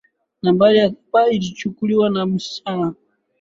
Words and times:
Nambari 0.41 0.77
ya 0.77 0.89
saba 0.89 1.29
ilichukuliwa 1.29 2.09
na 2.09 2.25
msichana. 2.25 2.93